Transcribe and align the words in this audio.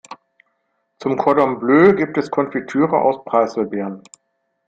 Zum 0.97 1.15
Cordon 1.15 1.59
Bleu 1.59 1.93
gibt 1.93 2.17
es 2.17 2.31
Konfitüre 2.31 2.97
aus 2.99 3.23
Preiselbeeren. 3.23 4.01